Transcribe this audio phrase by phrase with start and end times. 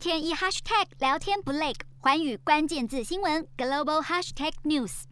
[0.00, 5.02] 天一 hashtag 聊天不累，寰宇关键字新闻 global hashtag news。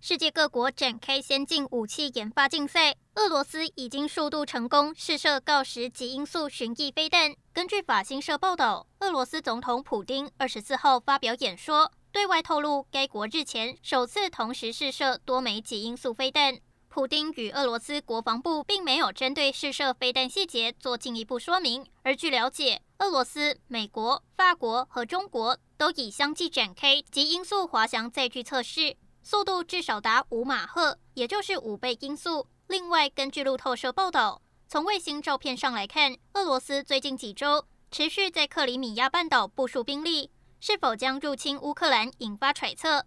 [0.00, 7.34] 世界各国展开先进武器研发竞赛，俄罗斯已经数度成功试射锆石极音速巡弋飞弹。
[7.52, 16.58] 根据法新社报道，俄罗斯总统普丁二十四号发表演说，对外透露该国日前首次同时试射多枚极音速飞弹。
[16.92, 32.46] 普丁与俄罗斯国防部并没有针对试射飞弹细节做进一步说明，而据了解，俄罗斯、美国、法国和中国都已相继展开极音速滑翔载具测试，速度至少达五马赫，也就是五倍音速。
[32.66, 43.06] 另外，根据路透社报道，从卫星照片上来看，俄罗斯最近几周持续在克里米亚半岛部署兵力，是否将入侵乌克兰引发揣测。